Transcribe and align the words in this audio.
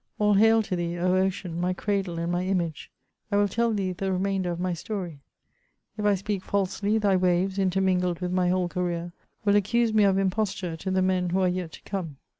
All 0.17 0.33
hail 0.33 0.63
to 0.63 0.75
thee, 0.75 0.97
O 0.97 1.15
Ocean, 1.15 1.61
my 1.61 1.73
cradle 1.73 2.17
and 2.17 2.31
my 2.31 2.43
image! 2.43 2.89
I 3.31 3.37
will 3.37 3.47
tell 3.47 3.71
thee 3.71 3.91
the 3.91 4.11
remainder 4.11 4.49
of 4.49 4.59
my 4.59 4.73
story. 4.73 5.19
If 5.95 6.05
I 6.05 6.15
speak 6.15 6.41
falsely, 6.43 6.97
thy 6.97 7.15
waves, 7.15 7.59
intermingled 7.59 8.19
with 8.19 8.31
my 8.31 8.49
whole 8.49 8.67
career, 8.67 9.11
will 9.45 9.55
accuse 9.55 9.93
me 9.93 10.03
of 10.03 10.17
imposture 10.17 10.75
to 10.75 10.89
the 10.89 11.03
men 11.03 11.29
who 11.29 11.41
are 11.41 11.47
yet 11.47 11.73
to 11.73 11.83
come. 11.83 12.17